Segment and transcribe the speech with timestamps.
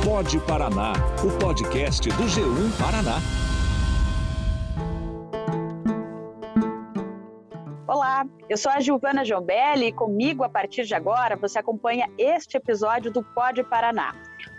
[0.00, 3.20] Pode Paraná, o podcast do G1 Paraná.
[7.86, 12.56] Olá, eu sou a Giovana Giobelli e comigo, a partir de agora, você acompanha este
[12.56, 14.14] episódio do Pode Paraná.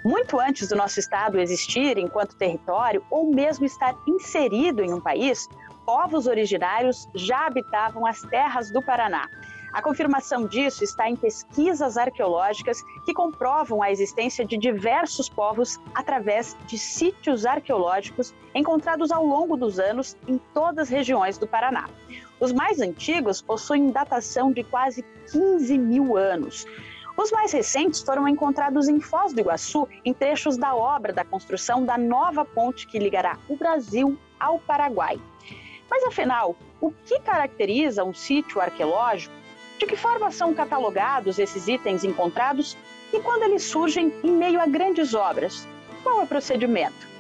[0.06, 5.50] Muito antes do nosso estado existir enquanto território ou mesmo estar inserido em um país,
[5.86, 9.28] povos originários já habitavam as terras do Paraná.
[9.74, 16.56] A confirmação disso está em pesquisas arqueológicas que comprovam a existência de diversos povos através
[16.68, 21.90] de sítios arqueológicos encontrados ao longo dos anos em todas as regiões do Paraná.
[22.40, 26.68] Os mais antigos possuem datação de quase 15 mil anos.
[27.18, 31.84] Os mais recentes foram encontrados em Foz do Iguaçu, em trechos da obra da construção
[31.84, 35.20] da nova ponte que ligará o Brasil ao Paraguai.
[35.90, 39.43] Mas afinal, o que caracteriza um sítio arqueológico?
[39.78, 42.78] De que forma são catalogados esses itens encontrados
[43.12, 45.68] e quando eles surgem em meio a grandes obras?
[46.04, 47.13] Qual é o procedimento?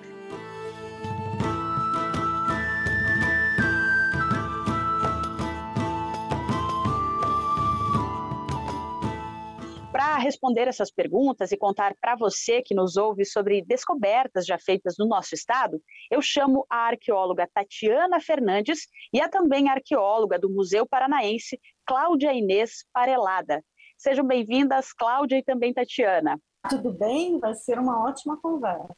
[10.03, 14.95] Para responder essas perguntas e contar para você que nos ouve sobre descobertas já feitas
[14.99, 18.81] no nosso estado, eu chamo a arqueóloga Tatiana Fernandes
[19.13, 23.63] e a também arqueóloga do Museu Paranaense, Cláudia Inês Parelada.
[23.97, 26.37] Sejam bem-vindas, Cláudia e também Tatiana.
[26.69, 27.39] Tudo bem?
[27.39, 28.93] Vai ser uma ótima conversa.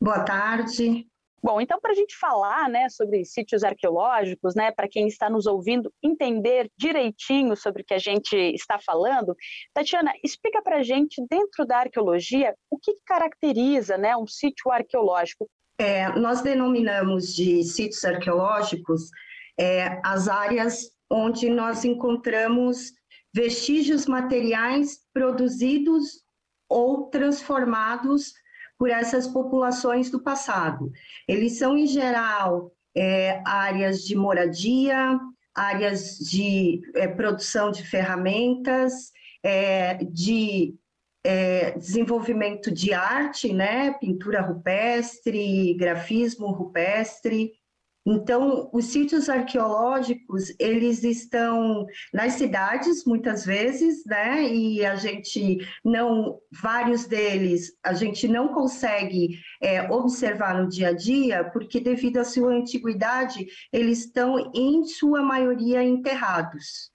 [0.00, 1.06] Boa tarde.
[1.42, 5.46] Bom, então para a gente falar, né, sobre sítios arqueológicos, né, para quem está nos
[5.46, 9.36] ouvindo entender direitinho sobre o que a gente está falando,
[9.72, 15.48] Tatiana, explica para a gente dentro da arqueologia o que, caracteriza, né, um sítio arqueológico.
[15.78, 19.10] É, nós denominamos de sítios arqueológicos
[19.58, 22.92] é, as áreas onde nós encontramos
[23.34, 26.22] vestígios materiais produzidos
[26.68, 28.32] ou transformados
[28.78, 30.90] por essas populações do passado.
[31.26, 35.18] Eles são, em geral, é, áreas de moradia,
[35.54, 39.12] áreas de é, produção de ferramentas,
[39.42, 40.74] é, de
[41.24, 47.52] é, desenvolvimento de arte, né, pintura rupestre, grafismo rupestre,
[48.06, 51.84] então, os sítios arqueológicos, eles estão
[52.14, 54.44] nas cidades, muitas vezes, né?
[54.44, 60.92] E a gente não, vários deles, a gente não consegue é, observar no dia a
[60.92, 66.92] dia, porque devido à sua antiguidade, eles estão, em sua maioria, enterrados.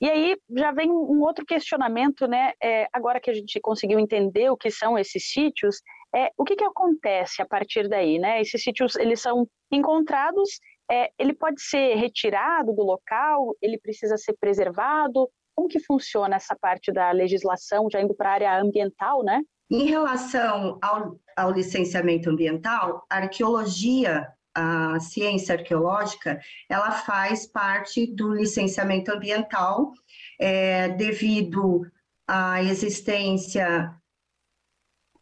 [0.00, 2.52] E aí já vem um outro questionamento, né?
[2.62, 5.80] É, agora que a gente conseguiu entender o que são esses sítios,
[6.14, 8.40] é, o que, que acontece a partir daí, né?
[8.40, 14.34] Esses sítios, eles são encontrados, é, ele pode ser retirado do local, ele precisa ser
[14.38, 19.40] preservado, como que funciona essa parte da legislação, já indo para a área ambiental, né?
[19.70, 28.34] Em relação ao, ao licenciamento ambiental, a arqueologia, a ciência arqueológica, ela faz parte do
[28.34, 29.92] licenciamento ambiental,
[30.38, 31.86] é, devido
[32.28, 33.94] à existência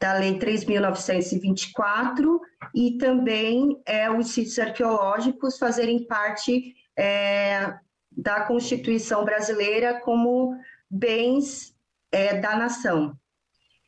[0.01, 2.41] da Lei 3.924
[2.75, 7.75] e também é, os sítios arqueológicos fazerem parte é,
[8.11, 10.57] da Constituição brasileira como
[10.91, 11.77] bens
[12.11, 13.15] é, da nação.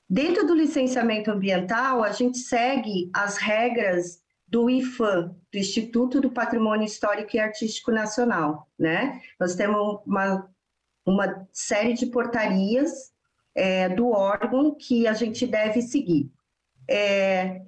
[0.08, 6.84] Dentro do licenciamento ambiental, a gente segue as regras do IFAM, do Instituto do Patrimônio
[6.84, 9.22] Histórico e Artístico Nacional, né?
[9.40, 10.46] Nós temos uma,
[11.06, 13.12] uma série de portarias
[13.54, 16.30] é, do órgão que a gente deve seguir.
[16.88, 17.62] É,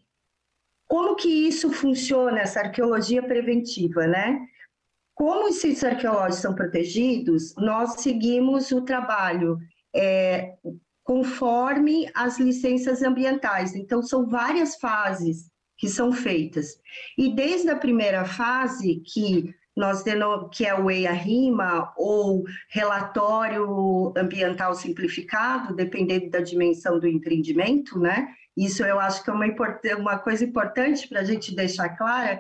[0.87, 4.47] como que isso funciona, essa arqueologia preventiva, né?
[5.15, 9.59] Como os sítios arqueológicos são protegidos, nós seguimos o trabalho
[9.95, 10.55] é,
[11.03, 13.75] conforme as licenças ambientais.
[13.75, 16.79] Então, são várias fases que são feitas.
[17.17, 20.03] E desde a primeira fase, que nós
[20.53, 28.29] que é o EIA-RIMA ou relatório ambiental simplificado, dependendo da dimensão do empreendimento, né?
[28.57, 29.47] Isso eu acho que é uma,
[29.99, 32.39] uma coisa importante para a gente deixar clara,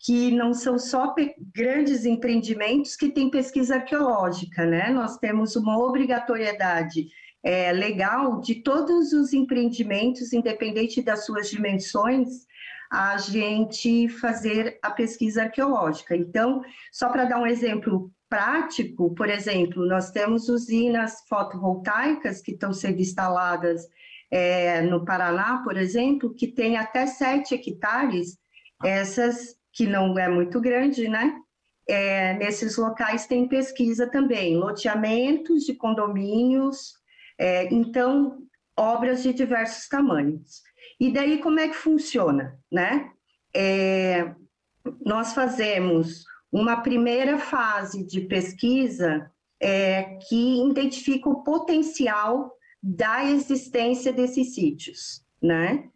[0.00, 1.12] que não são só
[1.52, 4.90] grandes empreendimentos que têm pesquisa arqueológica, né?
[4.90, 7.08] Nós temos uma obrigatoriedade
[7.42, 12.46] é, legal de todos os empreendimentos, independente das suas dimensões,
[12.90, 16.16] a gente fazer a pesquisa arqueológica.
[16.16, 16.62] Então,
[16.92, 23.00] só para dar um exemplo prático, por exemplo, nós temos usinas fotovoltaicas que estão sendo
[23.00, 23.86] instaladas
[24.30, 28.38] é, no Paraná, por exemplo, que tem até 7 hectares,
[28.84, 31.38] essas que não é muito grande, né?
[31.88, 36.94] É, nesses locais tem pesquisa também, loteamentos de condomínios.
[37.38, 38.38] É, então,
[38.78, 40.62] obras de diversos tamanhos.
[41.00, 43.10] E daí como é que funciona, né?
[43.54, 44.34] É,
[45.04, 49.30] nós fazemos uma primeira fase de pesquisa
[49.60, 52.52] é, que identifica o potencial
[52.82, 55.88] da existência desses sítios, né?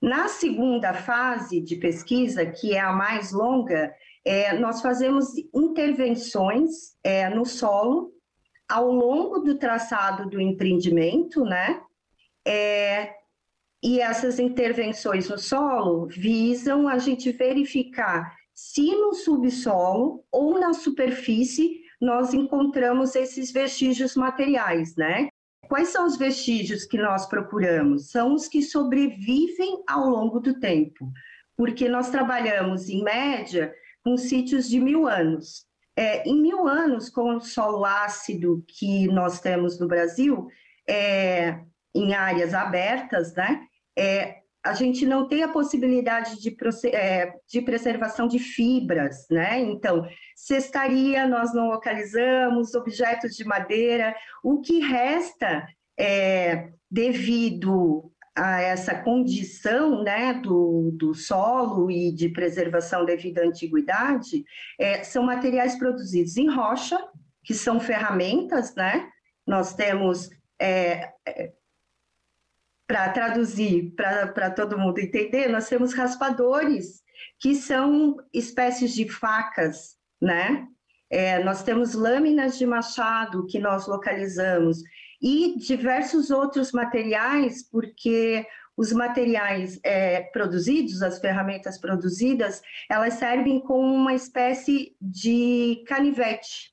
[0.00, 3.94] Na segunda fase de pesquisa, que é a mais longa,
[4.24, 8.10] é, nós fazemos intervenções é, no solo
[8.66, 11.82] ao longo do traçado do empreendimento, né?
[12.46, 13.14] É,
[13.82, 21.80] e essas intervenções no solo visam a gente verificar se no subsolo ou na superfície
[22.00, 25.28] nós encontramos esses vestígios materiais, né?
[25.66, 28.10] Quais são os vestígios que nós procuramos?
[28.10, 31.10] São os que sobrevivem ao longo do tempo,
[31.56, 33.72] porque nós trabalhamos, em média,
[34.02, 35.64] com sítios de mil anos.
[35.96, 40.48] É, em mil anos, com o solo ácido que nós temos no Brasil,
[40.88, 41.60] é,
[41.94, 43.60] em áreas abertas, né,
[43.98, 46.54] é, a gente não tem a possibilidade de,
[46.92, 49.58] é, de, preservação de fibras, né?
[49.58, 50.06] Então,
[50.36, 54.14] cestaria nós não localizamos, objetos de madeira,
[54.44, 55.66] o que resta
[55.98, 64.44] é, devido a essa condição né, do, do solo e de preservação devido à antiguidade,
[64.78, 66.98] é, são materiais produzidos em rocha,
[67.42, 69.08] que são ferramentas, né?
[69.46, 70.28] Nós temos
[70.60, 71.52] é, é
[72.90, 77.04] para traduzir, para todo mundo entender, nós temos raspadores,
[77.38, 80.66] que são espécies de facas, né?
[81.08, 84.78] É, nós temos lâminas de machado que nós localizamos
[85.22, 88.44] e diversos outros materiais, porque
[88.76, 92.60] os materiais é, produzidos, as ferramentas produzidas,
[92.90, 96.72] elas servem como uma espécie de canivete.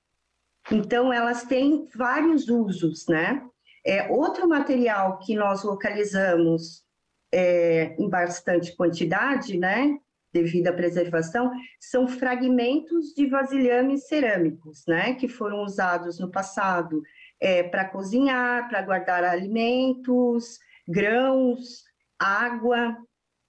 [0.72, 3.40] Então, elas têm vários usos, né?
[3.88, 6.84] É, outro material que nós localizamos
[7.32, 9.98] é, em bastante quantidade, né,
[10.34, 11.50] devido à preservação,
[11.80, 17.02] são fragmentos de vasilhames cerâmicos, né, que foram usados no passado
[17.40, 21.86] é, para cozinhar, para guardar alimentos, grãos,
[22.20, 22.94] água.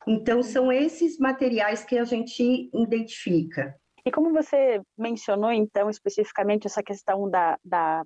[0.06, 3.75] Então, são esses materiais que a gente identifica.
[4.06, 8.05] E como você mencionou, então, especificamente essa questão da, da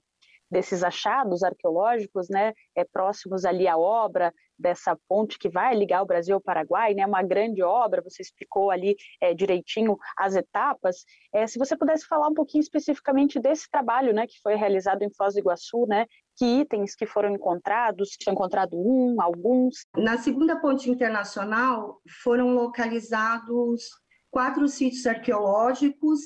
[0.53, 6.07] desses achados arqueológicos, né, é, próximos ali à obra dessa ponte que vai ligar o
[6.07, 11.05] Brasil ao Paraguai, né, uma grande obra, você explicou ali é, direitinho as etapas.
[11.35, 15.13] É, se você pudesse falar um pouquinho especificamente desse trabalho, né, que foi realizado em
[15.17, 16.07] Foz do Iguaçu, né,
[16.37, 19.87] que itens que foram encontrados, foi encontrado um, alguns?
[19.97, 24.02] Na segunda ponte internacional foram localizados
[24.33, 26.21] quatro sítios arqueológicos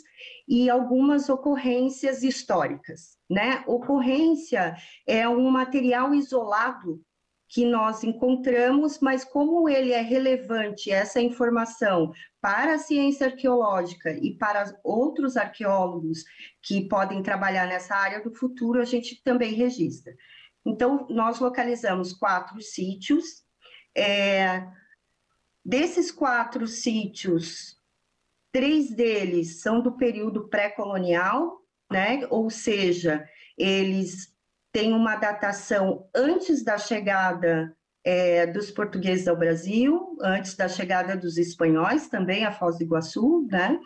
[0.48, 3.18] e algumas ocorrências históricas.
[3.28, 3.64] Né?
[3.66, 7.02] Ocorrência é um material isolado
[7.48, 14.36] que nós encontramos, mas como ele é relevante, essa informação, para a ciência arqueológica e
[14.36, 16.24] para outros arqueólogos
[16.62, 20.14] que podem trabalhar nessa área do futuro, a gente também registra.
[20.64, 23.44] Então, nós localizamos quatro sítios.
[23.96, 24.66] É,
[25.64, 27.75] desses quatro sítios,
[28.56, 31.60] Três deles são do período pré-colonial,
[31.92, 32.26] né?
[32.30, 33.22] ou seja,
[33.58, 34.34] eles
[34.72, 41.36] têm uma datação antes da chegada é, dos portugueses ao Brasil, antes da chegada dos
[41.36, 43.78] espanhóis também a Foz do Iguaçu, né?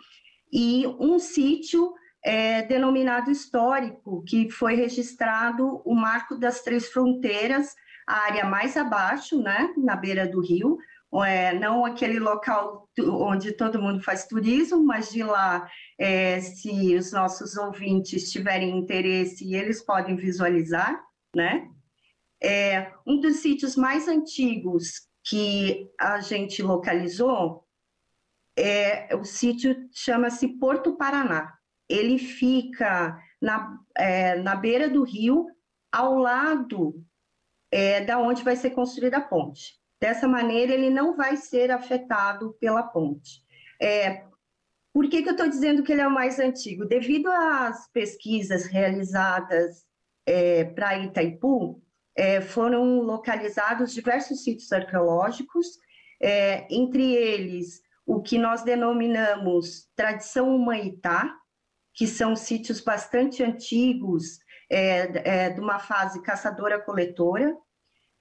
[0.49, 7.75] e um sítio é, denominado histórico, que foi registrado o Marco das Três Fronteiras,
[8.07, 10.77] a área mais abaixo, né, na beira do rio,
[11.13, 17.11] é, não aquele local onde todo mundo faz turismo, mas de lá, é, se os
[17.11, 21.03] nossos ouvintes tiverem interesse, eles podem visualizar,
[21.35, 21.69] né?
[22.41, 27.67] É, um dos sítios mais antigos que a gente localizou
[28.57, 31.53] é o sítio chama-se Porto Paraná.
[31.89, 35.47] Ele fica na, é, na beira do rio,
[35.91, 37.03] ao lado
[37.69, 39.80] é, da onde vai ser construída a ponte.
[40.01, 43.43] Dessa maneira, ele não vai ser afetado pela ponte.
[43.79, 44.23] É,
[44.91, 46.85] por que, que eu estou dizendo que ele é o mais antigo?
[46.85, 49.85] Devido às pesquisas realizadas
[50.25, 51.81] é, para Itaipu,
[52.15, 55.67] é, foram localizados diversos sítios arqueológicos,
[56.21, 61.37] é, entre eles o que nós denominamos tradição humanitá,
[61.93, 64.39] que são sítios bastante antigos,
[64.69, 67.55] é, é, de uma fase caçadora-coletora,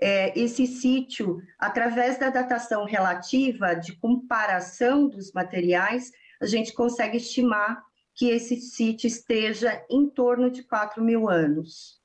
[0.00, 7.84] é, esse sítio, através da datação relativa de comparação dos materiais, a gente consegue estimar
[8.14, 12.00] que esse sítio esteja em torno de 4 mil anos.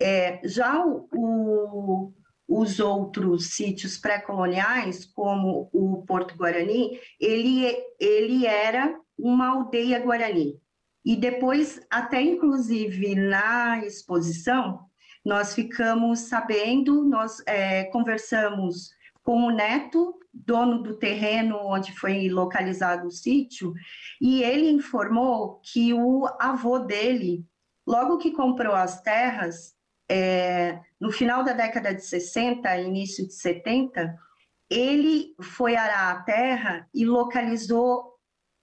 [0.00, 2.12] É, já o, o,
[2.48, 10.60] os outros sítios pré-coloniais, como o Porto Guarani, ele, ele era uma aldeia guarani.
[11.04, 14.88] E depois, até inclusive na exposição,
[15.24, 18.90] nós ficamos sabendo, nós é, conversamos
[19.22, 23.72] com o neto, dono do terreno onde foi localizado o sítio,
[24.20, 27.44] e ele informou que o avô dele,
[27.86, 29.74] logo que comprou as terras,
[30.10, 34.14] é, no final da década de 60, início de 70,
[34.68, 38.14] ele foi arar a terra e localizou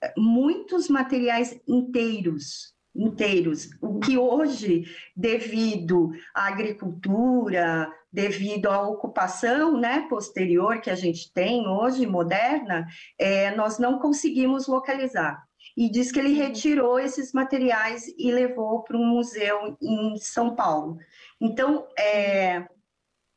[0.03, 4.83] é, muitos materiais inteiros, inteiros, o que hoje,
[5.15, 12.85] devido à agricultura, devido à ocupação né, posterior que a gente tem hoje, moderna,
[13.17, 15.43] é, nós não conseguimos localizar.
[15.77, 16.47] E diz que ele uhum.
[16.47, 20.97] retirou esses materiais e levou para um museu em São Paulo.
[21.39, 22.67] Então, é,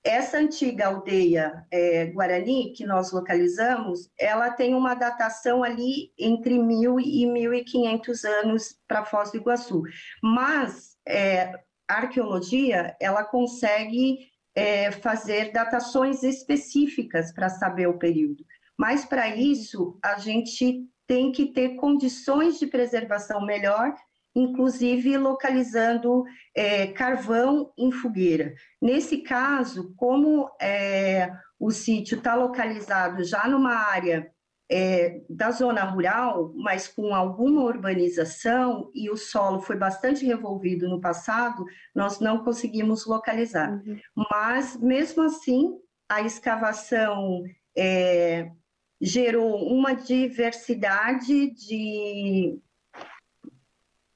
[0.04, 7.00] essa antiga aldeia é, Guarani, que nós localizamos, ela tem uma datação ali entre 1.000
[7.00, 9.82] e 1.500 anos para Foz do Iguaçu.
[10.22, 11.52] Mas é,
[11.88, 14.18] a arqueologia, ela consegue
[14.54, 18.44] é, fazer datações específicas para saber o período.
[18.76, 23.94] Mas, para isso, a gente tem que ter condições de preservação melhor
[24.34, 26.24] inclusive localizando
[26.54, 28.54] é, carvão em fogueira.
[28.80, 34.30] Nesse caso, como é, o sítio está localizado já numa área
[34.70, 41.00] é, da zona rural, mas com alguma urbanização e o solo foi bastante revolvido no
[41.00, 43.70] passado, nós não conseguimos localizar.
[43.70, 43.98] Uhum.
[44.30, 45.76] Mas, mesmo assim,
[46.08, 47.42] a escavação
[47.76, 48.50] é,
[48.98, 52.58] gerou uma diversidade de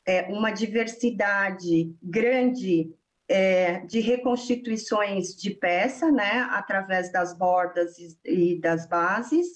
[0.07, 2.95] é, uma diversidade grande
[3.29, 9.47] é, de reconstituições de peça, né, através das bordas e, e das bases,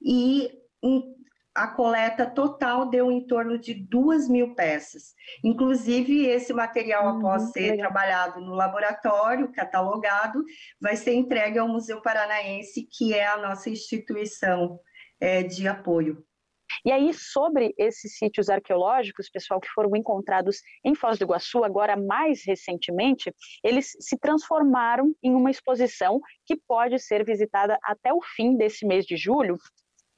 [0.00, 0.50] e
[0.82, 1.14] em,
[1.54, 5.14] a coleta total deu em torno de duas mil peças.
[5.44, 7.78] Inclusive, esse material, uhum, após ser legal.
[7.78, 10.42] trabalhado no laboratório, catalogado,
[10.80, 14.80] vai ser entregue ao Museu Paranaense, que é a nossa instituição
[15.20, 16.24] é, de apoio.
[16.84, 21.96] E aí, sobre esses sítios arqueológicos, pessoal, que foram encontrados em Foz do Iguaçu, agora
[21.96, 28.56] mais recentemente, eles se transformaram em uma exposição que pode ser visitada até o fim
[28.56, 29.56] desse mês de julho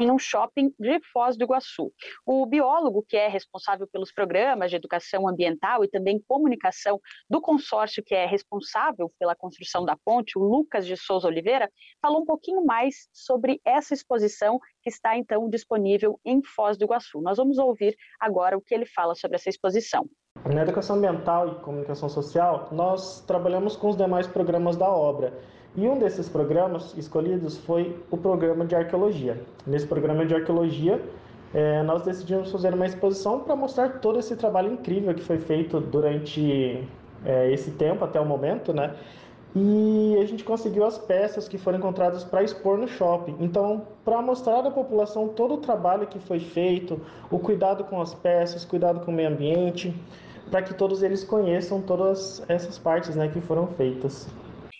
[0.02, 1.92] em um shopping de Foz do Iguaçu.
[2.26, 8.02] O biólogo, que é responsável pelos programas de educação ambiental e também comunicação do consórcio
[8.02, 12.64] que é responsável pela construção da ponte, o Lucas de Souza Oliveira, falou um pouquinho
[12.64, 17.20] mais sobre essa exposição que está então disponível em Foz do Iguaçu.
[17.20, 20.08] Nós vamos ouvir agora o que ele fala sobre essa exposição.
[20.52, 25.38] Na educação ambiental e comunicação social, nós trabalhamos com os demais programas da obra
[25.74, 29.40] e um desses programas escolhidos foi o programa de arqueologia.
[29.66, 31.00] Nesse programa de arqueologia,
[31.54, 35.80] é, nós decidimos fazer uma exposição para mostrar todo esse trabalho incrível que foi feito
[35.80, 36.86] durante
[37.24, 38.94] é, esse tempo até o momento, né?
[39.54, 43.36] E a gente conseguiu as peças que foram encontradas para expor no shopping.
[43.38, 47.00] Então, para mostrar à população todo o trabalho que foi feito,
[47.30, 49.94] o cuidado com as peças, cuidado com o meio ambiente,
[50.50, 54.26] para que todos eles conheçam todas essas partes né, que foram feitas.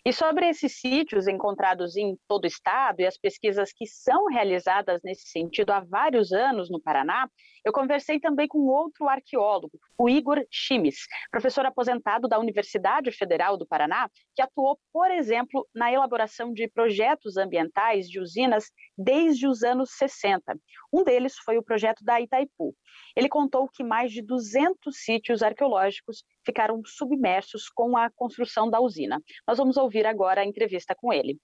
[0.04, 5.00] E sobre esses sítios encontrados em todo o estado e as pesquisas que são realizadas
[5.04, 7.28] nesse sentido há vários anos no Paraná,
[7.64, 13.66] eu conversei também com outro arqueólogo, o Igor Chimes, professor aposentado da Universidade Federal do
[13.66, 19.90] Paraná, que atuou, por exemplo, na elaboração de projetos ambientais de usinas desde os anos
[19.92, 20.59] 60.
[20.92, 22.75] Um deles foi o projeto da Itaipu.
[23.16, 29.23] Ele contou que mais de 200 sítios arqueológicos ficaram submersos com a construção da usina.
[29.47, 31.38] Nós vamos ouvir agora a entrevista com ele.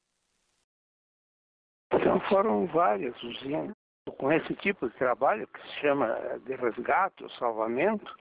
[1.93, 3.78] Então foram várias usinas
[4.19, 8.15] com esse tipo de trabalho que se chama de resgate ou salvamento.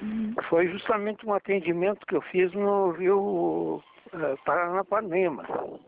[0.00, 0.34] Uhum.
[0.48, 5.44] Foi justamente um atendimento que eu fiz no Rio uh, Paranapanema.
[5.50, 5.78] Uhum.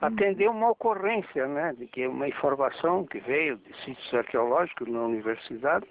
[0.00, 5.86] Atender uma ocorrência, né, de que uma informação que veio de sítios arqueológicos na universidade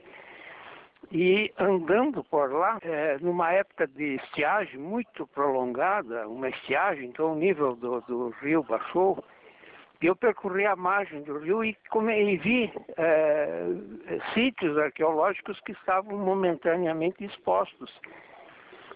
[1.11, 7.35] e andando por lá, é, numa época de estiagem muito prolongada, uma estiagem, então o
[7.35, 9.23] nível do, do rio baixou,
[10.05, 13.67] eu percorri a margem do rio e, e vi é,
[14.33, 17.91] sítios arqueológicos que estavam momentaneamente expostos,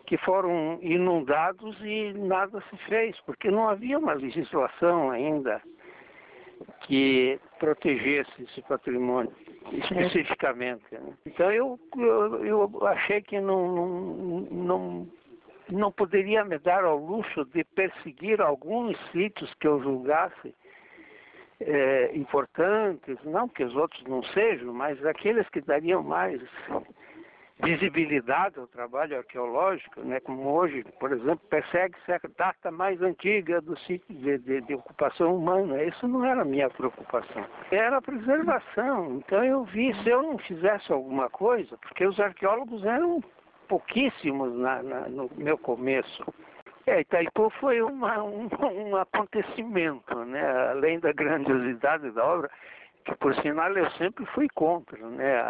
[0.05, 5.61] que foram inundados e nada se fez, porque não havia uma legislação ainda
[6.81, 9.31] que protegesse esse patrimônio
[9.71, 10.83] especificamente.
[10.91, 11.13] Né?
[11.25, 15.07] Então eu, eu, eu, achei que não, não, não
[15.71, 20.53] não poderia me dar ao luxo de perseguir alguns sítios que eu julgasse
[21.59, 26.41] é, importantes, não que os outros não sejam, mas aqueles que dariam mais
[27.61, 33.77] visibilidade ao trabalho arqueológico, né, como hoje, por exemplo, persegue-se a data mais antiga do
[33.79, 35.83] sítio de, de, de, ocupação humana.
[35.83, 37.45] Isso não era minha preocupação.
[37.69, 39.15] Era a preservação.
[39.15, 43.21] Então eu vi, se eu não fizesse alguma coisa, porque os arqueólogos eram
[43.67, 46.23] pouquíssimos na, na, no meu começo.
[46.89, 48.49] É, Itaipu foi uma, um,
[48.89, 50.69] um acontecimento, né?
[50.71, 52.49] além da grandiosidade da obra,
[53.05, 55.41] que por sinal eu sempre fui contra, né?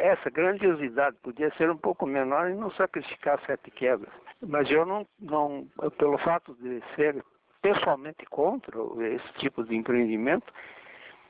[0.00, 4.12] Essa grandiosidade podia ser um pouco menor e não sacrificar sete quebras.
[4.40, 5.66] Mas eu não, não
[5.98, 7.22] pelo fato de ser
[7.60, 10.52] pessoalmente contra esse tipo de empreendimento,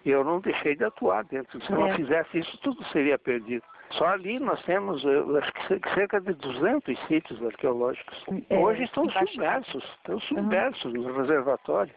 [0.04, 1.60] eu não deixei de atuar dentro.
[1.64, 1.96] Se eu não é.
[1.96, 3.64] fizesse isso, tudo seria perdido.
[3.98, 8.24] Só ali nós temos, que cerca de 200 sítios arqueológicos.
[8.48, 11.02] É, Hoje estão submersos, estão submersos uhum.
[11.02, 11.94] no reservatório.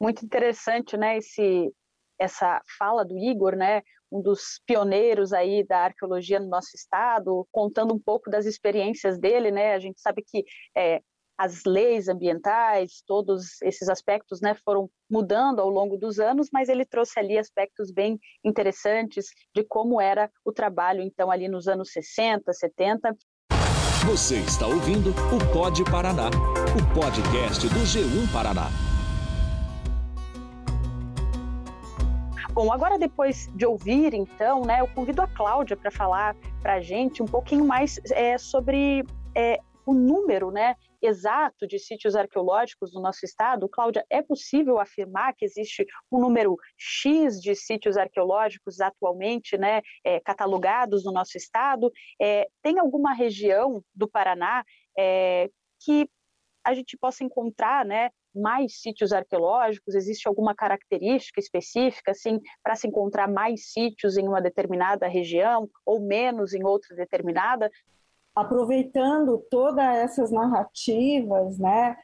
[0.00, 1.70] Muito interessante, né, esse,
[2.18, 7.94] essa fala do Igor, né, um dos pioneiros aí da arqueologia no nosso estado, contando
[7.94, 10.44] um pouco das experiências dele, né, a gente sabe que
[10.76, 11.00] é,
[11.38, 16.84] as leis ambientais, todos esses aspectos, né, foram mudando ao longo dos anos, mas ele
[16.84, 22.52] trouxe ali aspectos bem interessantes de como era o trabalho, então, ali nos anos 60,
[22.52, 23.16] 70.
[24.06, 28.68] Você está ouvindo o Pod Paraná, o podcast do G1 Paraná.
[32.52, 36.80] Bom, agora depois de ouvir, então, né, eu convido a Cláudia para falar para a
[36.80, 43.00] gente um pouquinho mais é, sobre é, o número né, exato de sítios arqueológicos no
[43.00, 43.68] nosso estado.
[43.68, 50.20] Cláudia, é possível afirmar que existe um número X de sítios arqueológicos atualmente né, é,
[50.20, 51.90] catalogados no nosso estado?
[52.20, 54.64] É, tem alguma região do Paraná
[54.96, 55.50] é,
[55.84, 56.08] que
[56.64, 59.94] a gente possa encontrar né, mais sítios arqueológicos?
[59.94, 66.00] Existe alguma característica específica, assim, para se encontrar mais sítios em uma determinada região ou
[66.00, 67.70] menos em outra determinada?
[68.34, 71.96] Aproveitando todas essas narrativas, né,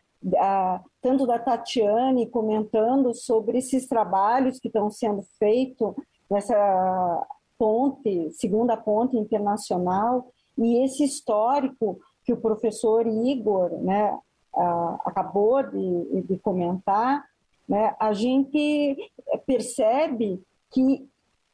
[1.01, 5.95] tanto da Tatiane comentando sobre esses trabalhos que estão sendo feitos
[6.31, 14.19] nessa ponte, segunda ponte internacional, e esse histórico que o professor Igor, né,
[15.05, 17.25] acabou de, de comentar,
[17.69, 18.97] né, a gente
[19.47, 21.09] percebe que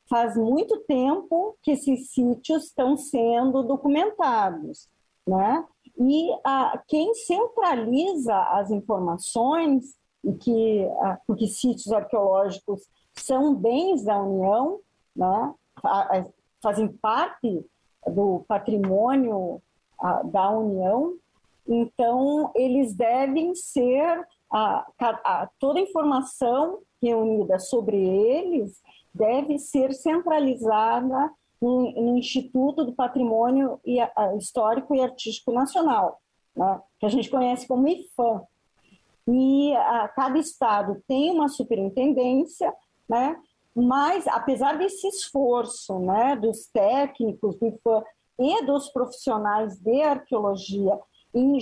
[0.08, 4.88] faz muito tempo que esses sítios estão sendo documentados,
[5.26, 5.64] né?
[5.98, 14.20] E a, quem centraliza as informações e que a, porque sítios arqueológicos são bens da
[14.20, 14.80] União,
[15.14, 15.54] né?
[16.62, 17.64] fazem parte
[18.06, 19.60] do patrimônio
[20.24, 21.16] da União,
[21.66, 28.80] então, eles devem ser, a, a, toda a informação reunida sobre eles
[29.14, 33.80] deve ser centralizada no, no Instituto do Patrimônio
[34.36, 36.20] Histórico e Artístico Nacional,
[36.56, 38.42] né, que a gente conhece como IFAM.
[39.26, 42.74] E a, cada estado tem uma superintendência,
[43.08, 43.40] né,
[43.74, 48.02] mas apesar desse esforço né, dos técnicos do IFAM
[48.38, 50.98] e dos profissionais de arqueologia
[51.34, 51.58] em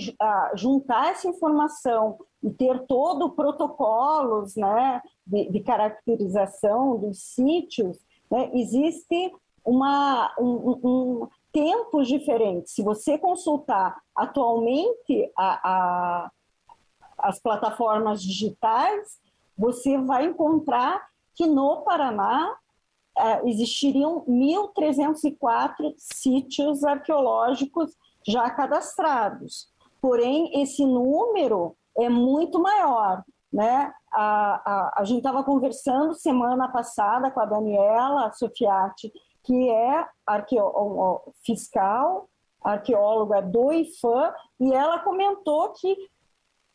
[0.55, 7.97] juntar essa informação e ter todo protocolos né, de, de caracterização dos sítios,
[8.29, 9.33] né, existe
[9.65, 12.73] uma, um, um, tempos diferentes.
[12.73, 16.31] Se você consultar atualmente a, a,
[17.17, 19.19] as plataformas digitais,
[19.57, 21.01] você vai encontrar
[21.35, 22.55] que no Paraná
[23.17, 27.95] uh, existiriam 1.304 sítios arqueológicos
[28.27, 29.71] já cadastrados.
[30.01, 33.23] Porém, esse número é muito maior.
[33.51, 33.93] Né?
[34.11, 39.11] A, a, a gente estava conversando semana passada com a Daniela Sofiati,
[39.43, 42.27] que é arqueo, fiscal,
[42.63, 45.95] arqueóloga do IFAM, e ela comentou que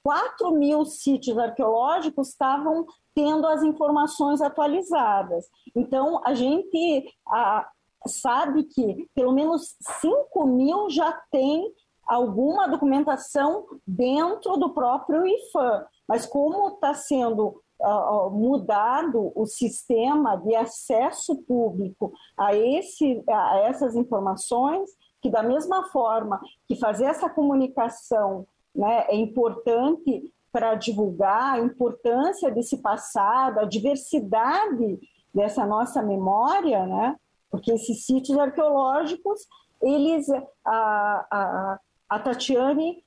[0.04, 5.46] 4 mil sítios arqueológicos estavam tendo as informações atualizadas.
[5.74, 7.68] Então, a gente a,
[8.06, 11.72] sabe que pelo menos 5 mil já tem
[12.06, 15.84] alguma documentação dentro do próprio IFAM.
[16.08, 23.94] Mas como está sendo uh, mudado o sistema de acesso público a, esse, a essas
[23.94, 31.60] informações, que da mesma forma que fazer essa comunicação né, é importante para divulgar a
[31.60, 34.98] importância desse passado, a diversidade
[35.34, 37.16] dessa nossa memória, né?
[37.50, 39.46] Porque esses sítios arqueológicos,
[39.82, 40.28] eles,
[40.64, 43.04] a, a, a Tatiane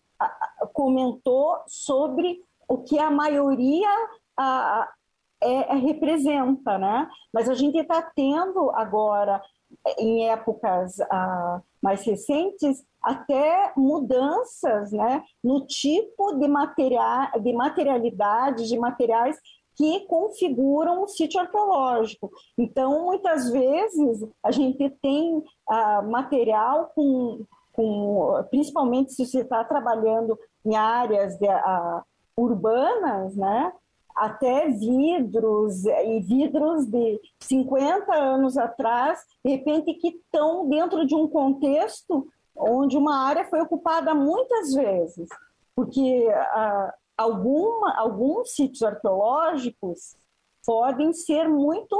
[0.73, 3.89] comentou sobre o que a maioria
[5.43, 7.10] é, é, representa, né?
[7.34, 9.41] Mas a gente está tendo agora,
[9.97, 10.97] em épocas
[11.82, 19.38] mais recentes, até mudanças né, no tipo de, material, de materialidade, de materiais
[19.75, 22.31] que configuram o sítio arqueológico.
[22.57, 30.38] Então, muitas vezes, a gente tem ah, material com, com, principalmente se você está trabalhando
[30.65, 32.03] em áreas de, ah,
[32.38, 33.71] urbanas, né?
[34.15, 41.27] até vidros e vidros de 50 anos atrás, de repente que estão dentro de um
[41.27, 45.29] contexto onde uma área foi ocupada muitas vezes,
[45.75, 50.15] porque ah, alguma, alguns sítios arqueológicos
[50.65, 51.97] podem ser muito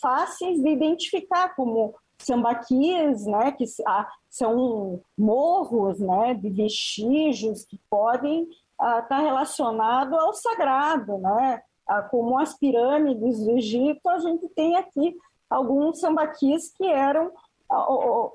[0.00, 8.42] fáceis de identificar, como sambaquis, né, que ah, são morros né, de vestígios que podem
[8.42, 11.62] estar ah, tá relacionados ao sagrado, né?
[11.88, 15.16] Ah, como as pirâmides do Egito, a gente tem aqui
[15.48, 17.32] alguns sambaquis que eram
[17.70, 17.86] ah,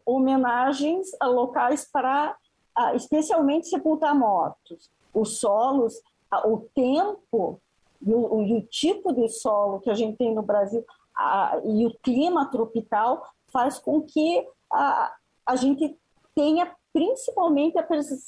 [0.06, 2.36] homenagens a locais para
[2.76, 4.90] ah, especialmente sepultar mortos.
[5.14, 6.02] Os solos
[6.46, 7.60] o tempo
[8.02, 10.84] e o, e o, tipo de solo que a gente tem no Brasil
[11.16, 15.14] a, e o clima tropical faz com que a,
[15.46, 15.98] a gente
[16.34, 17.86] tenha principalmente a,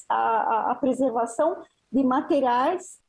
[0.09, 1.57] a, a preservação
[1.91, 3.01] de materiais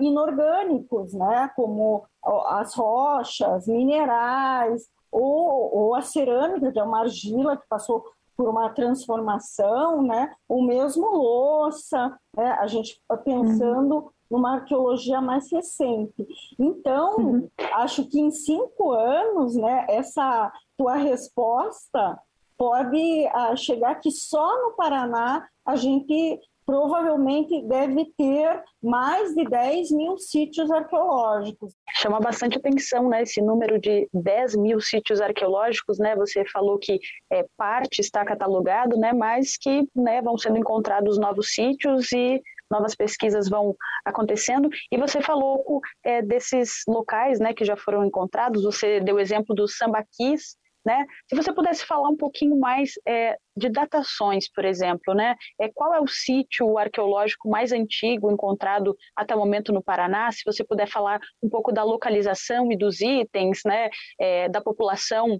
[0.00, 2.04] inorgânicos, né, como
[2.46, 8.04] as rochas, minerais, ou, ou a cerâmica, que é uma argila que passou
[8.40, 10.34] por uma transformação, né?
[10.48, 12.56] ou mesmo louça, né?
[12.58, 14.10] a gente está pensando uhum.
[14.30, 16.26] numa arqueologia mais recente.
[16.58, 17.48] Então, uhum.
[17.74, 22.18] acho que em cinco anos, né, essa tua resposta
[22.56, 29.90] pode uh, chegar que só no Paraná a gente provavelmente deve ter mais de 10
[29.90, 31.74] mil sítios arqueológicos.
[31.96, 37.00] Chama bastante atenção, né, esse número de 10 mil sítios arqueológicos, né, você falou que
[37.32, 42.94] é, parte está catalogado, né, mas que né, vão sendo encontrados novos sítios e novas
[42.94, 44.68] pesquisas vão acontecendo.
[44.92, 49.76] E você falou é, desses locais né, que já foram encontrados, você deu exemplo dos
[49.76, 51.04] sambaquis, né?
[51.28, 55.36] Se você pudesse falar um pouquinho mais é, de datações, por exemplo, né?
[55.60, 60.30] É, qual é o sítio arqueológico mais antigo encontrado até o momento no Paraná?
[60.32, 63.90] Se você puder falar um pouco da localização e dos itens, né?
[64.18, 65.38] É, da população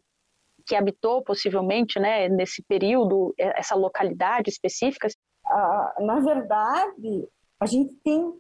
[0.67, 2.29] que habitou possivelmente, né?
[2.29, 5.09] Nesse período, é, essa localidade específica.
[5.47, 8.33] Ah, na verdade, a gente tem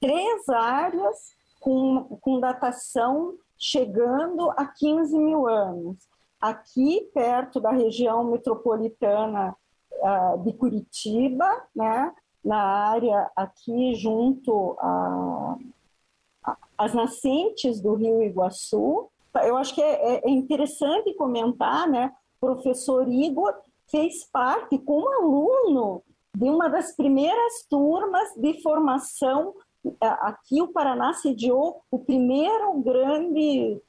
[0.00, 6.11] três áreas com, com datação chegando a 15 mil anos
[6.42, 9.56] aqui perto da região metropolitana
[9.92, 12.12] uh, de Curitiba, né,
[12.44, 14.76] na área aqui junto
[16.76, 19.08] às nascentes do Rio Iguaçu.
[19.44, 23.54] Eu acho que é, é, é interessante comentar, né, professor Igor
[23.86, 26.02] fez parte como aluno
[26.36, 29.54] de uma das primeiras turmas de formação
[30.00, 33.80] aqui o Paraná sediou o primeiro grande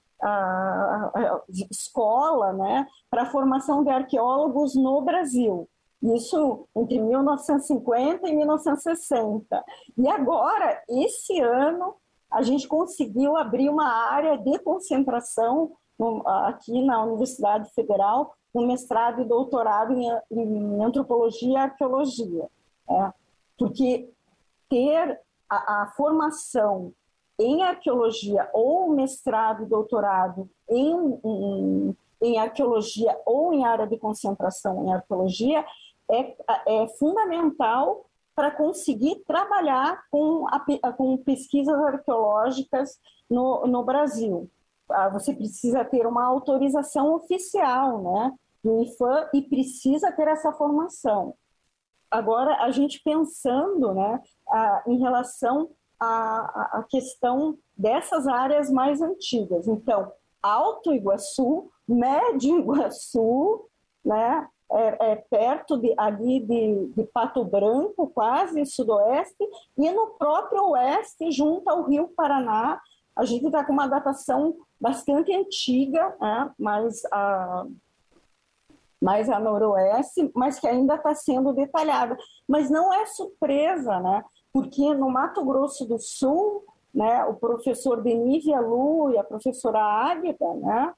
[1.72, 5.68] escola né, para a formação de arqueólogos no Brasil.
[6.02, 9.64] Isso entre 1950 e 1960.
[9.98, 11.96] E agora, esse ano,
[12.30, 15.72] a gente conseguiu abrir uma área de concentração
[16.26, 22.50] aqui na Universidade Federal, no mestrado e doutorado em, em antropologia e arqueologia.
[22.90, 23.14] É,
[23.58, 24.10] porque
[24.70, 26.92] ter a, a formação
[27.40, 34.94] em arqueologia ou mestrado doutorado em, em, em, arqueologia ou em área de concentração em
[34.94, 35.66] arqueologia
[36.12, 36.36] é,
[36.68, 44.50] é fundamental para conseguir trabalhar com, a, com pesquisas arqueológicas no, no Brasil.
[44.90, 51.36] Ah, você precisa ter uma autorização oficial né, do IFAM e precisa ter essa formação.
[52.10, 54.22] Agora, a gente pensando né,
[54.88, 55.72] em relação
[56.04, 59.68] a, a questão dessas áreas mais antigas.
[59.68, 60.12] Então,
[60.42, 63.66] Alto Iguaçu, Médio Iguaçu,
[64.04, 70.70] né, é, é, perto de, ali de, de, Pato Branco, quase sudoeste, e no próprio
[70.70, 72.82] oeste, junto ao Rio Paraná,
[73.16, 77.66] a gente está com uma datação bastante antiga, né, mais, a,
[79.02, 82.18] mais a noroeste, mas que ainda está sendo detalhada.
[82.48, 84.24] Mas não é surpresa, né?
[84.54, 86.64] Porque no Mato Grosso do Sul,
[86.94, 90.94] né, o professor Denívia Lu e a professora Águeda, né,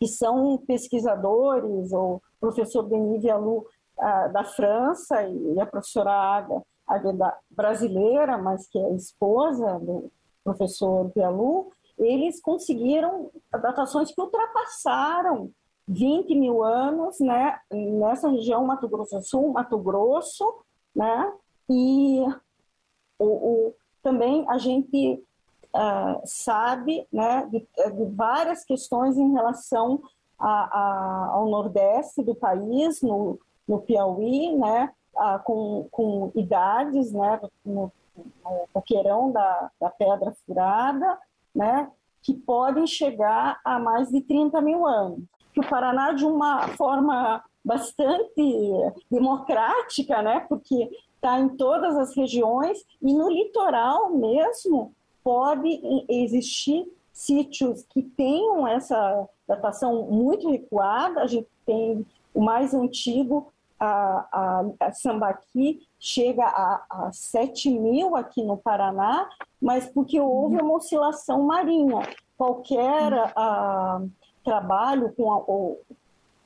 [0.00, 3.58] que são pesquisadores, o professor Denívia Lu
[3.96, 10.10] uh, da França e a professora Aga, Aga brasileira, mas que é esposa do
[10.42, 15.50] professor Pialu, eles conseguiram datações que ultrapassaram
[15.86, 21.32] 20 mil anos, né, nessa região Mato Grosso do Sul, Mato Grosso, né,
[21.68, 22.24] e
[23.18, 25.22] o, o também a gente
[25.74, 30.00] uh, sabe, né, de, de, várias questões em relação
[30.38, 37.40] a, a, ao nordeste do país, no, no Piauí, né, uh, com, com idades, né,
[37.64, 37.92] no,
[38.44, 41.18] no da, da Pedra Furada,
[41.54, 41.90] né,
[42.22, 45.20] que podem chegar a mais de 30 mil anos.
[45.52, 48.72] Que o Paraná, de uma forma bastante
[49.10, 57.84] democrática, né, porque está em todas as regiões e no litoral mesmo pode existir sítios
[57.90, 61.20] que tenham essa datação muito recuada.
[61.20, 68.14] A gente tem o mais antigo, a, a, a Sambaqui, chega a, a 7 mil
[68.14, 69.28] aqui no Paraná,
[69.60, 72.02] mas porque houve uma oscilação marinha.
[72.36, 74.00] Qualquer a,
[74.44, 75.38] trabalho, com a,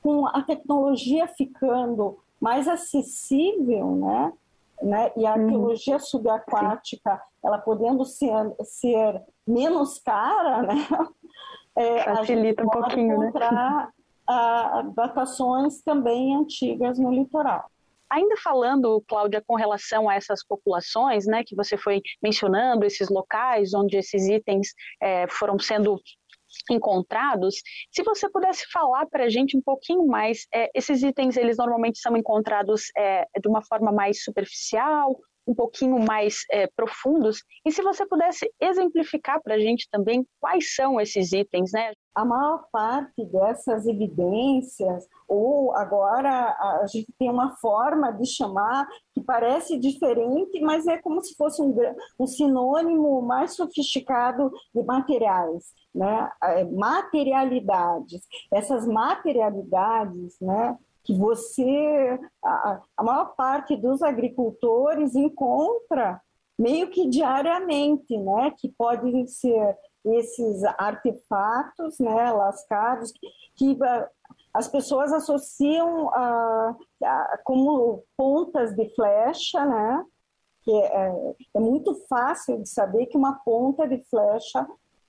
[0.03, 4.33] com a tecnologia ficando mais acessível, né?
[4.83, 5.13] né?
[5.17, 5.43] E a uhum.
[5.43, 10.75] arqueologia subaquática, ela podendo ser, ser menos cara, né?
[11.75, 13.29] É, Facilita um pouquinho, né?
[13.29, 13.91] encontrar
[14.95, 17.65] datações também antigas no litoral.
[18.11, 23.73] Ainda falando, Cláudia, com relação a essas populações, né, que você foi mencionando, esses locais
[23.73, 25.99] onde esses itens é, foram sendo
[26.71, 27.57] encontrados,
[27.91, 31.99] se você pudesse falar para a gente um pouquinho mais, é, esses itens eles normalmente
[31.99, 37.83] são encontrados é, de uma forma mais superficial, um pouquinho mais é, profundos, e se
[37.83, 41.93] você pudesse exemplificar para a gente também quais são esses itens, né?
[42.15, 46.31] A maior parte dessas evidências, ou agora
[46.83, 51.63] a gente tem uma forma de chamar que parece diferente, mas é como se fosse
[51.63, 51.75] um,
[52.21, 58.27] um sinônimo mais sofisticado de materiais né, é, materialidades.
[58.53, 66.21] Essas materialidades, né, que você, a, a maior parte dos agricultores encontra
[66.59, 73.79] meio que diariamente, né, que podem ser esses artefatos, né, lascados, que, que
[74.53, 80.05] as pessoas associam a, a, como pontas de flecha, né,
[80.63, 84.67] que é, é, muito fácil de saber que uma ponta de flecha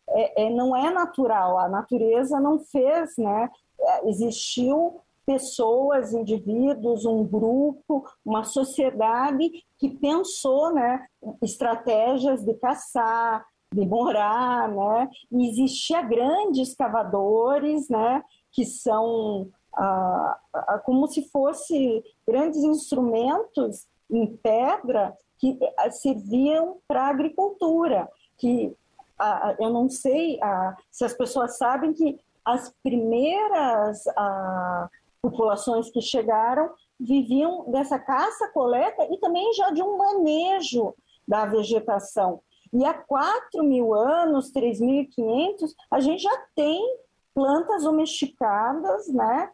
[0.10, 3.50] é, é, não é natural, a natureza não fez, né?
[3.80, 11.06] É, existiu pessoas, indivíduos, um grupo, uma sociedade que pensou, né,
[11.42, 15.10] estratégias de caçar, de morar, né?
[15.32, 24.28] E existia grandes escavadores, né, que são ah, ah, como se fosse grandes instrumentos em
[24.38, 28.08] pedra que eh, serviam para a agricultura,
[28.38, 28.76] que
[29.60, 30.38] eu não sei
[30.92, 34.04] se as pessoas sabem que as primeiras
[35.24, 40.94] populações que chegaram viviam dessa caça-coleta e também já de um manejo
[41.26, 42.42] da vegetação.
[42.74, 46.82] E há 4 mil anos, 3.500, a gente já tem
[47.34, 49.50] plantas domesticadas, né,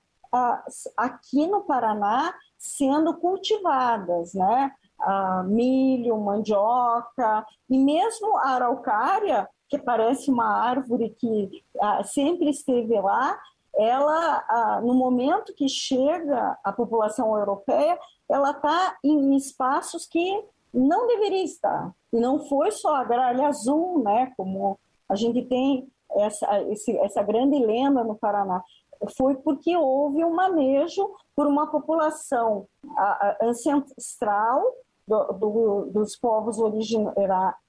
[0.98, 4.72] aqui no Paraná, sendo cultivadas, né?
[5.46, 13.40] milho, mandioca e mesmo a araucária, que parece uma árvore que ah, sempre esteve lá,
[13.80, 17.98] ela, no momento que chega a população europeia,
[18.30, 21.96] ela está em espaços que não deveria estar.
[22.12, 27.24] E não foi só a gralha azul, né, como a gente tem essa, esse, essa
[27.24, 28.62] grande lenda no Paraná.
[29.18, 32.68] Foi porque houve um manejo por uma população
[33.42, 34.62] ancestral
[35.08, 36.58] do, do, dos povos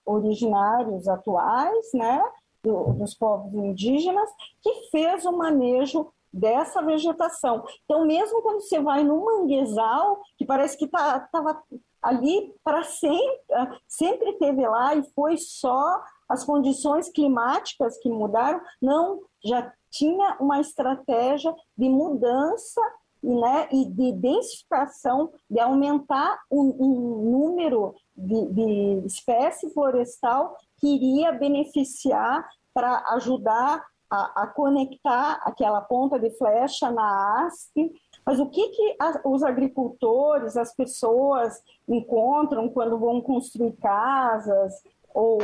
[0.04, 2.20] originários atuais, né,
[2.62, 4.30] do, dos povos indígenas,
[4.62, 7.64] que fez o manejo dessa vegetação.
[7.84, 11.62] Então, mesmo quando você vai no manguezal, que parece que estava tá,
[12.02, 13.40] ali para sempre,
[13.86, 20.60] sempre teve lá e foi só as condições climáticas que mudaram, não, já tinha uma
[20.60, 22.80] estratégia de mudança
[23.22, 30.88] né, e de densificação, de aumentar o um, um número de, de espécie florestal que
[30.88, 37.92] iria beneficiar para ajudar a, a, conectar aquela ponta de flecha na haste.
[38.26, 44.74] Mas o que, que a, os agricultores, as pessoas encontram quando vão construir casas,
[45.14, 45.38] ou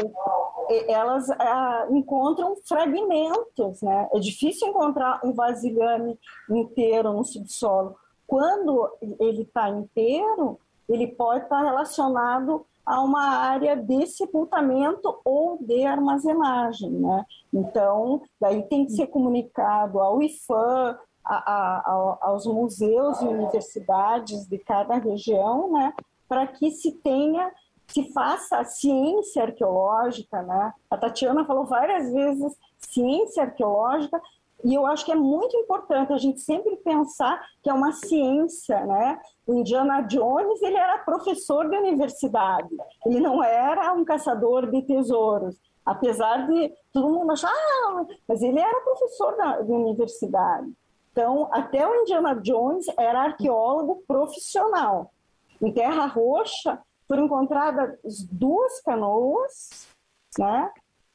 [0.89, 4.09] elas ah, encontram fragmentos, né?
[4.13, 6.19] É difícil encontrar um vasilhame
[6.49, 7.97] inteiro no subsolo,
[8.27, 15.59] quando ele está inteiro, ele pode estar tá relacionado a uma área de sepultamento ou
[15.61, 17.27] de armazenagem, né?
[17.53, 24.59] Então, daí tem que ser comunicado ao IFAM, a, a, aos museus e universidades de
[24.59, 25.93] cada região, né?
[26.29, 27.51] Para que se tenha,
[27.89, 30.73] se faça a ciência arqueológica, né?
[30.89, 34.23] A Tatiana falou várias vezes ciência arqueológica,
[34.67, 38.85] e eu acho que é muito importante a gente sempre pensar que é uma ciência,
[38.85, 39.21] né?
[39.47, 42.75] O Indiana Jones, ele era professor de universidade,
[43.07, 48.59] ele não era um caçador de tesouros, apesar de todo mundo achar, ah, mas ele
[48.59, 50.73] era professor da, de universidade.
[51.13, 55.13] Então, até o Indiana Jones era arqueólogo profissional.
[55.63, 58.01] Em Terra Roxa foram encontradas
[58.33, 59.87] duas canoas,
[60.37, 60.73] né?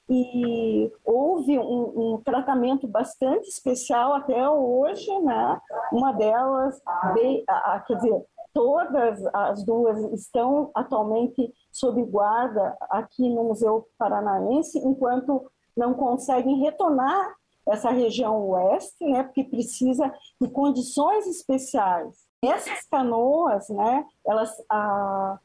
[0.09, 5.59] E houve um, um, tratamento bastante especial até hoje, né?
[5.91, 6.81] Uma delas,
[7.13, 7.45] veio,
[7.87, 15.93] quer dizer, todas as duas estão atualmente sob guarda aqui no Museu Paranaense, enquanto não
[15.93, 17.33] conseguem retornar
[17.67, 19.23] essa região oeste, né?
[19.23, 22.25] Porque precisa de condições especiais.
[22.43, 24.05] Essas canoas, né?
[24.25, 25.39] Elas ah,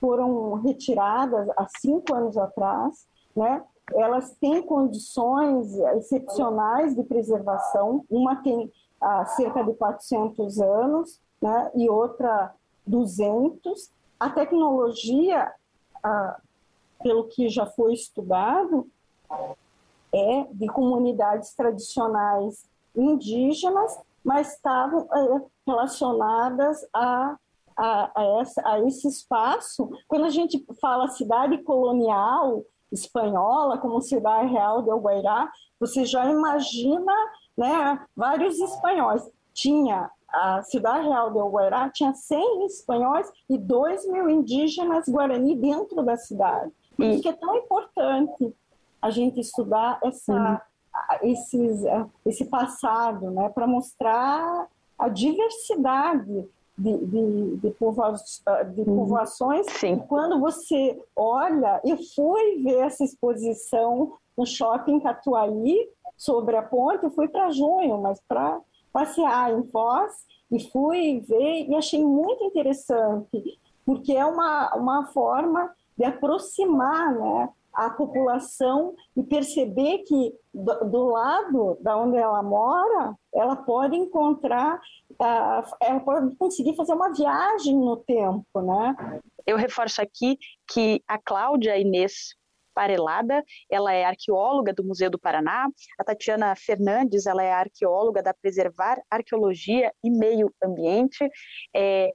[0.00, 3.62] foram retiradas há cinco anos atrás, né?
[3.92, 8.04] Elas têm condições excepcionais de preservação.
[8.08, 12.54] Uma tem ah, cerca de 400 anos né, e outra
[12.86, 13.90] 200.
[14.18, 15.52] A tecnologia,
[16.02, 16.40] ah,
[17.02, 18.88] pelo que já foi estudado,
[20.12, 22.64] é de comunidades tradicionais
[22.96, 27.36] indígenas, mas estavam eh, relacionadas a,
[27.76, 29.90] a, a, essa, a esse espaço.
[30.06, 37.12] Quando a gente fala cidade colonial, espanhola, como Cidade Real de Guairá, você já imagina
[37.56, 39.28] né, vários espanhóis.
[39.52, 46.02] Tinha a Cidade Real de Guairá tinha 100 espanhóis e 2 mil indígenas guarani dentro
[46.02, 46.72] da cidade.
[46.96, 48.54] Por isso que é tão importante
[49.00, 50.62] a gente estudar essa,
[51.22, 51.84] esses,
[52.24, 54.66] esse passado, né, para mostrar
[54.98, 58.96] a diversidade de, de, de, de uhum.
[58.96, 59.66] povoações.
[59.70, 59.98] Sim.
[60.08, 67.10] Quando você olha, eu fui ver essa exposição no shopping Catuaí, sobre a ponte, eu
[67.10, 68.60] fui para junho, mas para
[68.92, 70.12] passear em Foz,
[70.50, 77.48] e fui ver e achei muito interessante, porque é uma, uma forma de aproximar né,
[77.74, 84.76] a população e perceber que do, do, lado da onde ela mora, ela pode encontrar,
[85.12, 89.20] uh, ela pode conseguir fazer uma viagem no tempo, né?
[89.46, 90.38] Eu reforço aqui
[90.72, 92.34] que a Cláudia Inês
[92.74, 95.68] Parelada, ela é arqueóloga do Museu do Paraná.
[95.98, 101.26] A Tatiana Fernandes, ela é arqueóloga da Preservar Arqueologia e Meio Ambiente.
[101.74, 102.12] É,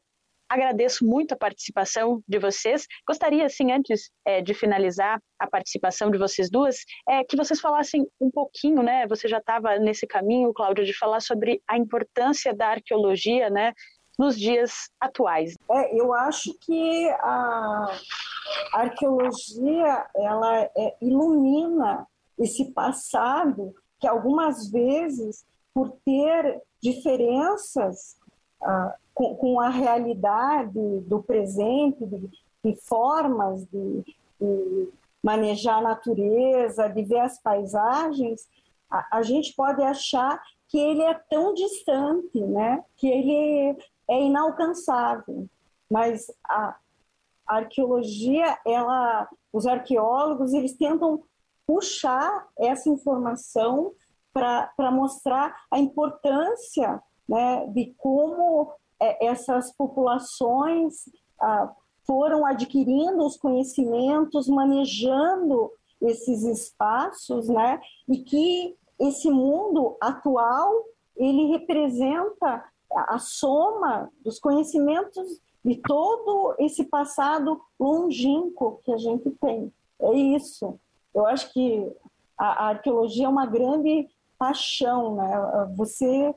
[0.50, 2.88] Agradeço muito a participação de vocês.
[3.08, 8.08] Gostaria, assim, antes é, de finalizar a participação de vocês duas, é, que vocês falassem
[8.20, 9.06] um pouquinho, né?
[9.08, 13.74] Você já estava nesse caminho, Cláudia, de falar sobre a importância da arqueologia, né?
[14.18, 15.54] Nos dias atuais.
[15.70, 18.00] É, eu acho que a
[18.74, 22.08] arqueologia ela é, ilumina
[22.40, 28.19] esse passado que algumas vezes, por ter diferenças
[29.14, 32.30] com, com, a realidade do presente, de,
[32.64, 34.04] de formas de,
[34.40, 34.90] de,
[35.24, 38.48] manejar a natureza, de ver as paisagens,
[38.90, 42.84] a, a, gente pode achar que ele é tão distante, né?
[42.96, 43.78] que ele
[44.10, 45.48] é inalcançável.
[45.90, 46.76] Mas a,
[47.48, 51.22] a arqueologia, ela, os arqueólogos, eles tentam
[51.68, 53.92] puxar essa informação
[54.32, 61.06] para mostrar a importância né, de como é, essas populações
[61.40, 61.72] ah,
[62.08, 67.80] foram adquirindo os conhecimentos, manejando esses espaços, né?
[68.08, 77.62] E que esse mundo atual ele representa a soma dos conhecimentos de todo esse passado
[77.80, 79.72] longínquo que a gente tem.
[80.02, 80.80] É isso.
[81.14, 81.92] Eu acho que
[82.38, 84.08] a, a arqueologia é uma grande
[84.38, 85.70] paixão, né?
[85.76, 86.34] Você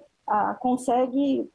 [0.61, 1.49] consegue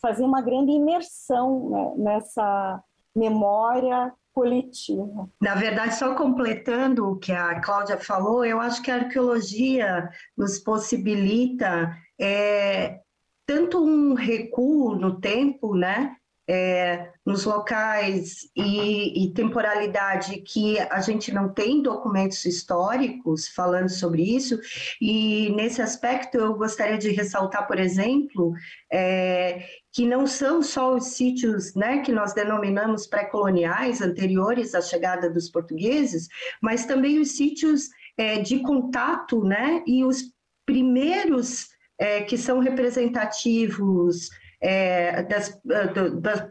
[0.00, 2.82] fazer uma grande imersão né, nessa
[3.14, 5.28] memória coletiva.
[5.40, 10.58] Na verdade, só completando o que a Cláudia falou, eu acho que a arqueologia nos
[10.58, 13.00] possibilita é,
[13.46, 16.16] tanto um recuo no tempo, né,
[16.48, 24.22] é, nos locais e, e, temporalidade que a gente não tem documentos históricos falando sobre
[24.22, 24.60] isso,
[25.00, 28.52] e nesse aspecto eu gostaria de ressaltar, por exemplo,
[28.92, 35.30] é, que não são só os sítios né, que nós denominamos pré-coloniais, anteriores à chegada
[35.30, 36.28] dos portugueses,
[36.60, 37.88] mas também os sítios
[38.18, 40.34] é, de contato né, e os
[40.66, 41.68] primeiros
[41.98, 44.28] é, que são representativos
[44.64, 45.60] é, das,
[45.94, 46.48] do, das,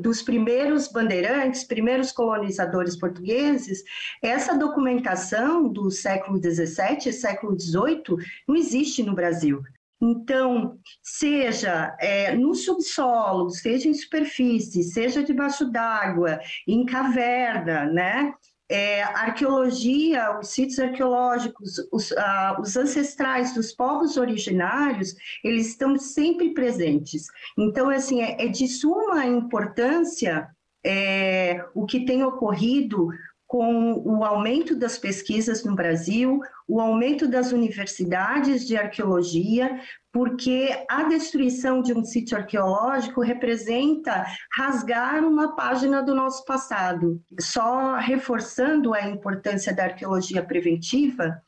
[0.00, 3.82] dos primeiros bandeirantes, primeiros colonizadores portugueses,
[4.22, 9.60] essa documentação do século XVII e século XVIII não existe no Brasil.
[10.00, 16.38] Então, seja é, no subsolo, seja em superfície, seja debaixo d'água,
[16.68, 18.32] em caverna, né?
[18.68, 25.14] É, arqueologia, os sítios arqueológicos, os, ah, os, ancestrais dos povos originários,
[25.44, 27.26] eles estão sempre presentes.
[27.56, 30.48] Então, assim, é, é de suma importância
[30.84, 33.08] é, o que tem ocorrido
[33.46, 39.80] com o aumento das pesquisas no Brasil, o aumento das universidades de arqueologia,
[40.12, 47.20] porque a destruição de um sítio arqueológico representa rasgar uma página do nosso passado.
[47.40, 51.40] Só reforçando a importância da arqueologia preventiva,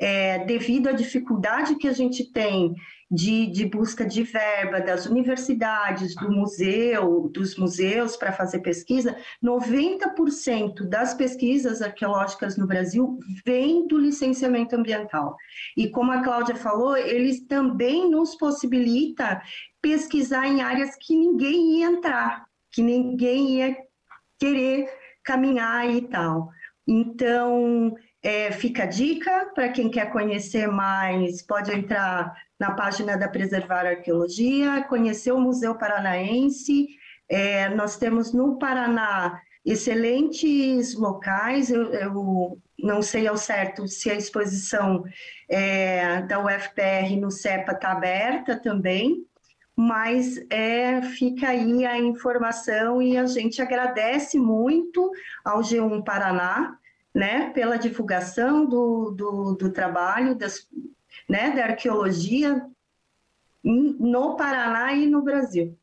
[0.00, 2.74] é, devido à dificuldade que a gente tem
[3.10, 10.88] de, de, busca de verba das universidades, do museu, dos museus para fazer pesquisa, 90%
[10.88, 15.36] das pesquisas arqueológicas no Brasil vêm do licenciamento ambiental.
[15.76, 19.40] E como a Cláudia falou, eles também nos possibilita
[19.80, 23.76] pesquisar em áreas que ninguém ia entrar, que ninguém ia
[24.38, 24.88] querer
[25.22, 26.50] caminhar e tal.
[26.86, 33.28] Então, é, fica a dica para quem quer conhecer mais, pode entrar na página da
[33.28, 36.88] Preservar Arqueologia, conhecer o Museu Paranaense.
[37.28, 44.14] É, nós temos no Paraná excelentes locais, eu, eu, não sei ao certo se a
[44.14, 45.04] exposição
[45.48, 49.24] é, da UFPR no CEPA está aberta também,
[49.74, 55.10] mas é, fica aí a informação e a gente agradece muito
[55.44, 56.78] ao G1 Paraná,
[57.14, 60.68] né, pela divulgação do, do, do trabalho das,
[61.28, 62.66] né, da arqueologia
[63.62, 65.76] no Paraná e no Brasil.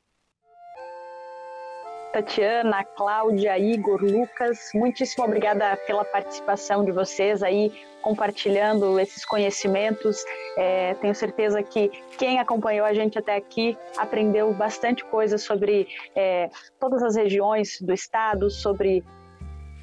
[2.12, 7.72] Tatiana, Cláudia, Igor, Lucas, muitíssimo obrigada pela participação de vocês aí,
[8.02, 10.24] compartilhando esses conhecimentos.
[10.58, 16.50] É, tenho certeza que quem acompanhou a gente até aqui aprendeu bastante coisa sobre é,
[16.80, 19.04] todas as regiões do estado, sobre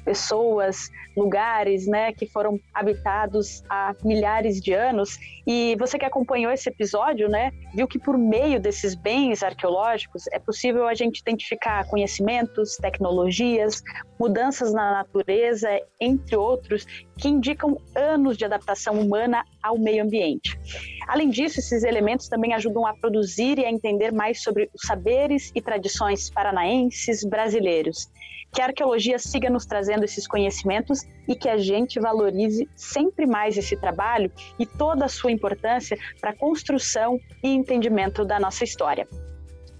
[0.09, 5.19] pessoas, lugares, né, que foram habitados há milhares de anos.
[5.45, 10.39] E você que acompanhou esse episódio, né, viu que por meio desses bens arqueológicos é
[10.39, 13.83] possível a gente identificar conhecimentos, tecnologias,
[14.19, 15.69] mudanças na natureza,
[16.01, 16.87] entre outros,
[17.19, 20.59] que indicam anos de adaptação humana ao meio ambiente.
[21.07, 25.51] Além disso, esses elementos também ajudam a produzir e a entender mais sobre os saberes
[25.53, 28.09] e tradições paranaenses brasileiros
[28.53, 33.57] que a arqueologia siga nos trazendo esses conhecimentos e que a gente valorize sempre mais
[33.57, 39.07] esse trabalho e toda a sua importância para a construção e entendimento da nossa história.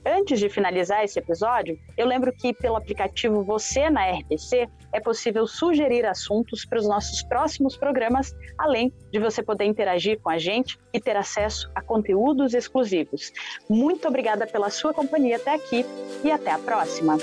[0.06, 5.46] Antes de finalizar esse episódio, eu lembro que pelo aplicativo Você na RPC é possível
[5.46, 10.80] sugerir assuntos para os nossos próximos programas, além de você poder interagir com a gente
[10.94, 13.32] e ter acesso a conteúdos exclusivos.
[13.70, 15.86] Muito obrigada pela sua companhia até aqui
[16.24, 17.18] e até a próxima!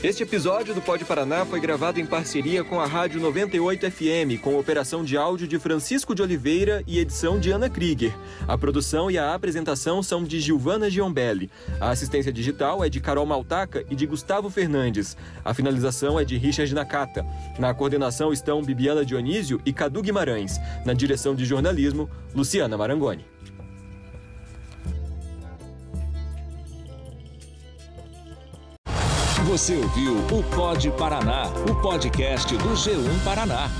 [0.00, 4.56] Este episódio do Pode Paraná foi gravado em parceria com a Rádio 98 FM, com
[4.56, 8.16] operação de áudio de Francisco de Oliveira e edição de Ana Krieger.
[8.46, 11.50] A produção e a apresentação são de Gilvana Giombelli.
[11.80, 15.16] A assistência digital é de Carol Maltaca e de Gustavo Fernandes.
[15.44, 17.26] A finalização é de Richard Nakata.
[17.58, 20.60] Na coordenação estão Bibiana Dionísio e Cadu Guimarães.
[20.86, 23.26] Na direção de jornalismo, Luciana Marangoni.
[29.48, 33.70] Você ouviu o Pod Paraná, o podcast do G1 Paraná.